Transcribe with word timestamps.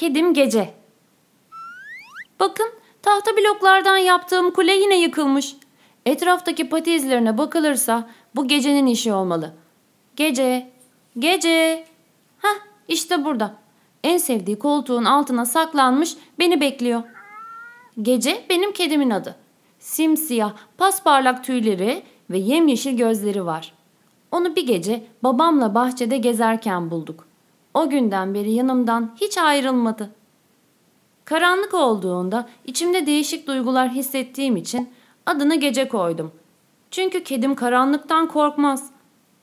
Kedim 0.00 0.34
gece. 0.34 0.74
Bakın 2.40 2.66
tahta 3.02 3.30
bloklardan 3.36 3.96
yaptığım 3.96 4.50
kule 4.50 4.72
yine 4.72 5.00
yıkılmış. 5.00 5.56
Etraftaki 6.06 6.68
pati 6.68 6.92
izlerine 6.92 7.38
bakılırsa 7.38 8.08
bu 8.36 8.48
gecenin 8.48 8.86
işi 8.86 9.12
olmalı. 9.12 9.54
Gece, 10.16 10.70
gece. 11.18 11.84
Hah 12.38 12.56
işte 12.88 13.24
burada. 13.24 13.54
En 14.04 14.18
sevdiği 14.18 14.58
koltuğun 14.58 15.04
altına 15.04 15.46
saklanmış 15.46 16.16
beni 16.38 16.60
bekliyor. 16.60 17.02
Gece 18.02 18.44
benim 18.50 18.72
kedimin 18.72 19.10
adı. 19.10 19.36
Simsiyah, 19.78 20.52
pasparlak 20.78 21.44
tüyleri 21.44 22.02
ve 22.30 22.38
yemyeşil 22.38 22.96
gözleri 22.96 23.46
var. 23.46 23.72
Onu 24.32 24.56
bir 24.56 24.66
gece 24.66 25.04
babamla 25.22 25.74
bahçede 25.74 26.16
gezerken 26.18 26.90
bulduk. 26.90 27.29
O 27.74 27.90
günden 27.90 28.34
beri 28.34 28.52
yanımdan 28.52 29.10
hiç 29.20 29.38
ayrılmadı. 29.38 30.10
Karanlık 31.24 31.74
olduğunda 31.74 32.48
içimde 32.64 33.06
değişik 33.06 33.46
duygular 33.46 33.90
hissettiğim 33.90 34.56
için 34.56 34.90
adını 35.26 35.54
gece 35.54 35.88
koydum. 35.88 36.32
Çünkü 36.90 37.24
kedim 37.24 37.54
karanlıktan 37.54 38.28
korkmaz. 38.28 38.90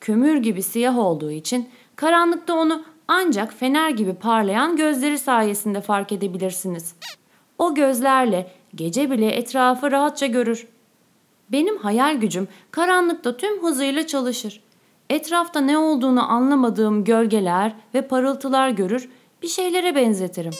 Kömür 0.00 0.36
gibi 0.36 0.62
siyah 0.62 0.98
olduğu 0.98 1.30
için 1.30 1.68
karanlıkta 1.96 2.54
onu 2.54 2.82
ancak 3.08 3.52
fener 3.52 3.90
gibi 3.90 4.14
parlayan 4.14 4.76
gözleri 4.76 5.18
sayesinde 5.18 5.80
fark 5.80 6.12
edebilirsiniz. 6.12 6.94
O 7.58 7.74
gözlerle 7.74 8.50
gece 8.74 9.10
bile 9.10 9.30
etrafı 9.30 9.90
rahatça 9.90 10.26
görür. 10.26 10.68
Benim 11.52 11.76
hayal 11.76 12.16
gücüm 12.16 12.48
karanlıkta 12.70 13.36
tüm 13.36 13.62
hızıyla 13.62 14.06
çalışır. 14.06 14.60
Etrafta 15.10 15.60
ne 15.60 15.78
olduğunu 15.78 16.32
anlamadığım 16.32 17.04
gölgeler 17.04 17.74
ve 17.94 18.08
parıltılar 18.08 18.68
görür, 18.68 19.08
bir 19.42 19.48
şeylere 19.48 19.94
benzetirim. 19.94 20.52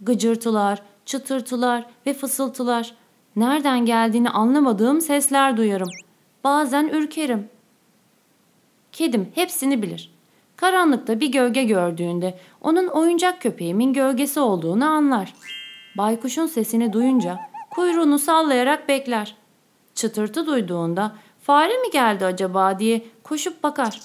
Gıcırtılar, 0.00 0.82
çıtırtılar 1.04 1.86
ve 2.06 2.14
fısıltılar. 2.14 2.94
Nereden 3.36 3.86
geldiğini 3.86 4.30
anlamadığım 4.30 5.00
sesler 5.00 5.56
duyarım. 5.56 5.88
Bazen 6.44 6.88
ürkerim. 6.88 7.48
Kedim 8.92 9.28
hepsini 9.34 9.82
bilir. 9.82 10.10
Karanlıkta 10.56 11.20
bir 11.20 11.32
gölge 11.32 11.64
gördüğünde 11.64 12.38
onun 12.60 12.86
oyuncak 12.86 13.42
köpeğimin 13.42 13.92
gölgesi 13.92 14.40
olduğunu 14.40 14.84
anlar. 14.84 15.34
Baykuşun 15.98 16.46
sesini 16.46 16.92
duyunca 16.92 17.38
kuyruğunu 17.70 18.18
sallayarak 18.18 18.88
bekler. 18.88 19.36
Çıtırtı 19.94 20.46
duyduğunda 20.46 21.12
fare 21.42 21.76
mi 21.76 21.90
geldi 21.92 22.24
acaba 22.24 22.78
diye 22.78 23.04
koşup 23.22 23.62
bakar. 23.62 24.00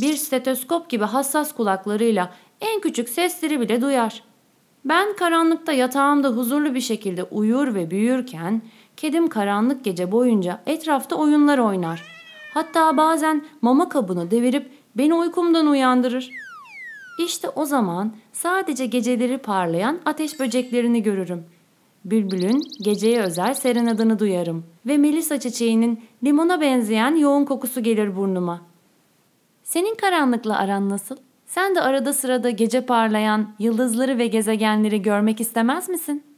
Bir 0.00 0.14
stetoskop 0.14 0.88
gibi 0.88 1.04
hassas 1.04 1.52
kulaklarıyla 1.52 2.30
en 2.60 2.80
küçük 2.80 3.08
sesleri 3.08 3.60
bile 3.60 3.82
duyar. 3.82 4.22
Ben 4.84 5.16
karanlıkta 5.16 5.72
yatağımda 5.72 6.28
huzurlu 6.28 6.74
bir 6.74 6.80
şekilde 6.80 7.24
uyur 7.24 7.74
ve 7.74 7.90
büyürken 7.90 8.62
kedim 8.96 9.28
karanlık 9.28 9.84
gece 9.84 10.12
boyunca 10.12 10.60
etrafta 10.66 11.16
oyunlar 11.16 11.58
oynar. 11.58 12.02
Hatta 12.54 12.96
bazen 12.96 13.44
mama 13.62 13.88
kabını 13.88 14.30
devirip 14.30 14.70
beni 14.96 15.14
uykumdan 15.14 15.66
uyandırır. 15.66 16.30
İşte 17.18 17.48
o 17.48 17.64
zaman 17.64 18.12
sadece 18.32 18.86
geceleri 18.86 19.38
parlayan 19.38 19.98
ateş 20.04 20.40
böceklerini 20.40 21.02
görürüm. 21.02 21.44
Bülbülün 22.06 22.62
geceye 22.82 23.20
özel 23.20 23.54
serenadını 23.54 24.18
duyarım 24.18 24.64
ve 24.86 24.98
melisa 24.98 25.40
çiçeğinin 25.40 26.00
limona 26.24 26.60
benzeyen 26.60 27.16
yoğun 27.16 27.44
kokusu 27.44 27.82
gelir 27.82 28.16
burnuma. 28.16 28.62
Senin 29.62 29.94
karanlıkla 29.94 30.58
aran 30.58 30.88
nasıl? 30.88 31.16
Sen 31.46 31.74
de 31.74 31.80
arada 31.80 32.12
sırada 32.12 32.50
gece 32.50 32.80
parlayan 32.80 33.54
yıldızları 33.58 34.18
ve 34.18 34.26
gezegenleri 34.26 35.02
görmek 35.02 35.40
istemez 35.40 35.88
misin?'' 35.88 36.35